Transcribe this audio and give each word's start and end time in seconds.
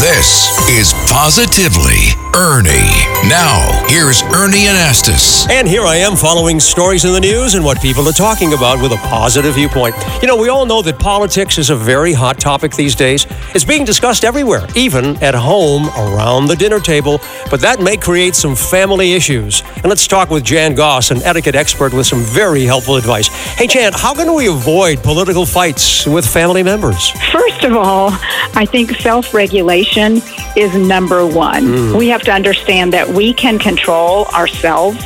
This 0.00 0.56
is 0.68 0.92
Positively 1.10 2.27
Ernie. 2.34 3.08
Now, 3.28 3.84
here's 3.88 4.22
Ernie 4.22 4.66
Anastos. 4.66 5.48
And 5.50 5.66
here 5.66 5.82
I 5.82 5.96
am 5.96 6.14
following 6.14 6.60
stories 6.60 7.04
in 7.04 7.12
the 7.12 7.20
news 7.20 7.54
and 7.54 7.64
what 7.64 7.80
people 7.82 8.08
are 8.08 8.12
talking 8.12 8.52
about 8.52 8.80
with 8.80 8.92
a 8.92 8.96
positive 9.08 9.54
viewpoint. 9.54 9.94
You 10.22 10.28
know, 10.28 10.36
we 10.36 10.48
all 10.48 10.64
know 10.64 10.80
that 10.82 10.98
politics 10.98 11.58
is 11.58 11.70
a 11.70 11.76
very 11.76 12.12
hot 12.12 12.38
topic 12.38 12.72
these 12.74 12.94
days. 12.94 13.26
It's 13.54 13.64
being 13.64 13.84
discussed 13.84 14.24
everywhere, 14.24 14.66
even 14.76 15.16
at 15.22 15.34
home 15.34 15.88
around 15.88 16.46
the 16.46 16.56
dinner 16.56 16.78
table, 16.78 17.20
but 17.50 17.60
that 17.60 17.80
may 17.80 17.96
create 17.96 18.34
some 18.36 18.54
family 18.54 19.14
issues. 19.14 19.62
And 19.76 19.86
let's 19.86 20.06
talk 20.06 20.30
with 20.30 20.44
Jan 20.44 20.74
Gross, 20.74 21.10
an 21.10 21.22
etiquette 21.22 21.56
expert 21.56 21.92
with 21.92 22.06
some 22.06 22.20
very 22.20 22.64
helpful 22.64 22.96
advice. 22.96 23.28
Hey, 23.28 23.66
Jan, 23.66 23.92
how 23.94 24.14
can 24.14 24.32
we 24.34 24.46
avoid 24.46 25.02
political 25.02 25.44
fights 25.44 26.06
with 26.06 26.26
family 26.26 26.62
members? 26.62 27.10
First 27.32 27.64
of 27.64 27.74
all, 27.76 28.10
I 28.54 28.64
think 28.64 28.92
self 28.96 29.34
regulation 29.34 30.22
is 30.56 30.74
number 30.74 31.26
one. 31.26 31.64
Mm. 31.64 31.98
We 31.98 32.08
have 32.08 32.17
to 32.22 32.32
understand 32.32 32.92
that 32.92 33.08
we 33.08 33.32
can 33.32 33.58
control 33.58 34.26
ourselves. 34.26 35.02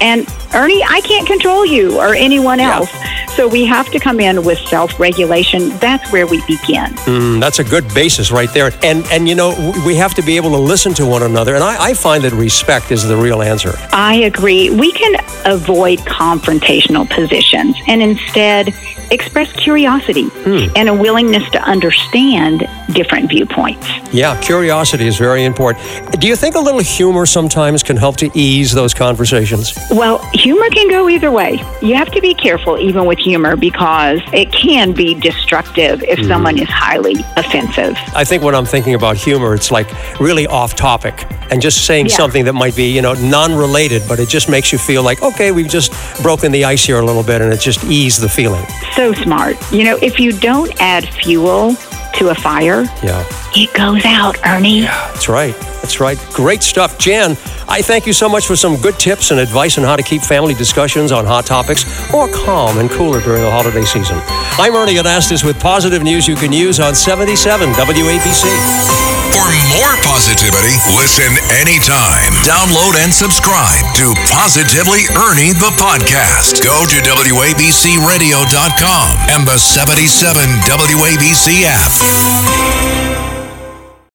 And 0.00 0.26
Ernie, 0.54 0.82
I 0.84 1.00
can't 1.00 1.26
control 1.26 1.66
you 1.66 1.98
or 1.98 2.14
anyone 2.14 2.58
Yeah. 2.58 2.76
else. 2.76 2.90
So 3.36 3.48
we 3.48 3.64
have 3.64 3.90
to 3.90 3.98
come 3.98 4.20
in 4.20 4.44
with 4.44 4.58
self 4.68 5.00
regulation. 5.00 5.76
That's 5.80 6.12
where 6.12 6.24
we 6.26 6.40
begin. 6.46 6.94
Mm, 7.06 7.40
that's 7.40 7.58
a 7.58 7.64
good 7.64 7.92
basis 7.92 8.30
right 8.30 8.52
there. 8.54 8.70
And 8.84 9.04
and 9.10 9.28
you 9.28 9.34
know 9.34 9.50
we 9.84 9.96
have 9.96 10.14
to 10.14 10.22
be 10.22 10.36
able 10.36 10.50
to 10.50 10.58
listen 10.72 10.94
to 10.94 11.04
one 11.06 11.24
another. 11.24 11.56
And 11.56 11.64
I, 11.64 11.90
I 11.90 11.94
find 11.94 12.22
that 12.22 12.32
respect 12.32 12.92
is 12.92 13.02
the 13.02 13.16
real 13.16 13.42
answer. 13.42 13.72
I 13.92 14.14
agree. 14.30 14.70
We 14.70 14.92
can 14.92 15.16
avoid 15.44 15.98
confrontational 16.00 17.08
positions 17.10 17.76
and 17.88 18.00
instead 18.00 18.72
express 19.10 19.52
curiosity 19.52 20.28
and 20.76 20.88
a 20.88 20.94
willingness 20.94 21.48
to 21.50 21.60
understand 21.62 22.66
different 22.92 23.28
viewpoints. 23.28 23.86
Yeah, 24.12 24.40
curiosity 24.40 25.06
is 25.06 25.16
very 25.18 25.44
important. 25.44 25.84
Do 26.20 26.26
you 26.26 26.36
think 26.36 26.54
a 26.54 26.60
little 26.60 26.80
humor 26.80 27.26
sometimes 27.26 27.82
can 27.82 27.96
help 27.96 28.16
to 28.18 28.30
ease 28.34 28.72
those 28.72 28.94
conversations? 28.94 29.74
Well, 29.90 30.18
humor 30.44 30.68
can 30.68 30.90
go 30.90 31.08
either 31.08 31.30
way. 31.30 31.58
You 31.80 31.94
have 31.94 32.10
to 32.12 32.20
be 32.20 32.34
careful 32.34 32.78
even 32.78 33.06
with 33.06 33.18
humor 33.18 33.56
because 33.56 34.20
it 34.34 34.52
can 34.52 34.92
be 34.92 35.14
destructive 35.14 36.02
if 36.02 36.18
hmm. 36.18 36.26
someone 36.26 36.58
is 36.58 36.68
highly 36.68 37.14
offensive. 37.38 37.96
I 38.14 38.24
think 38.24 38.42
when 38.42 38.54
I'm 38.54 38.66
thinking 38.66 38.94
about 38.94 39.16
humor, 39.16 39.54
it's 39.54 39.70
like 39.70 39.88
really 40.20 40.46
off 40.46 40.74
topic 40.74 41.26
and 41.50 41.62
just 41.62 41.86
saying 41.86 42.06
Yeah. 42.08 42.16
something 42.16 42.44
that 42.44 42.52
might 42.52 42.76
be, 42.76 42.94
you 42.94 43.00
know, 43.00 43.14
non-related, 43.14 44.02
but 44.06 44.20
it 44.20 44.28
just 44.28 44.50
makes 44.50 44.70
you 44.70 44.76
feel 44.78 45.02
like, 45.02 45.22
okay, 45.22 45.50
we've 45.50 45.68
just 45.68 45.90
broken 46.22 46.52
the 46.52 46.66
ice 46.66 46.84
here 46.84 46.98
a 46.98 47.04
little 47.04 47.22
bit 47.22 47.40
and 47.40 47.50
it 47.50 47.60
just 47.60 47.82
eased 47.84 48.20
the 48.20 48.28
feeling. 48.28 48.66
So 48.94 49.14
smart. 49.14 49.56
You 49.72 49.84
know, 49.84 49.96
if 50.02 50.20
you 50.20 50.32
don't 50.32 50.70
add 50.78 51.08
fuel 51.08 51.74
to 52.16 52.28
a 52.28 52.34
fire, 52.34 52.84
Yeah. 53.02 53.24
it 53.56 53.72
goes 53.72 54.04
out, 54.04 54.36
Ernie. 54.46 54.82
Yeah, 54.82 55.10
That's 55.12 55.28
right. 55.28 55.54
That's 55.80 56.00
right. 56.00 56.18
Great 56.32 56.62
stuff. 56.62 56.98
Jan, 56.98 57.36
I 57.68 57.82
thank 57.82 58.06
you 58.06 58.12
so 58.12 58.28
much 58.28 58.46
for 58.46 58.54
some 58.56 58.76
good 58.80 58.98
tips 59.00 59.30
and 59.30 59.40
advice 59.40 59.78
on 59.78 59.84
how 59.84 59.96
to 59.96 60.02
keep 60.02 60.20
family 60.22 60.52
discussions 60.54 61.12
on 61.12 61.24
hot 61.24 61.46
topics 61.46 61.84
more 62.12 62.28
calm 62.28 62.78
and 62.78 62.90
cooler 62.90 63.20
during 63.20 63.42
the 63.42 63.50
holiday 63.50 63.84
season. 63.84 64.20
I'm 64.58 64.74
Ernie 64.74 64.94
Anastos 64.94 65.44
with 65.44 65.58
positive 65.58 66.02
news 66.02 66.28
you 66.28 66.36
can 66.36 66.52
use 66.52 66.78
on 66.78 66.94
77 66.94 67.70
WABC. 67.72 68.44
For 69.34 69.50
more 69.74 69.94
positivity, 70.06 70.78
listen 70.94 71.26
anytime. 71.58 72.30
Download 72.46 72.94
and 73.02 73.10
subscribe 73.12 73.82
to 73.98 74.14
Positively 74.30 75.02
Ernie 75.26 75.50
the 75.58 75.74
podcast. 75.74 76.62
Go 76.62 76.86
to 76.86 76.96
WABCRadio.com 77.02 79.06
and 79.34 79.42
the 79.48 79.58
77 79.58 80.38
WABC 80.70 81.66
app. 81.66 81.90